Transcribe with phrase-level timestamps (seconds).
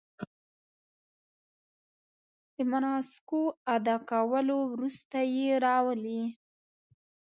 [2.55, 3.41] د مناسکو
[3.75, 6.23] ادا کولو وروسته یې راولي.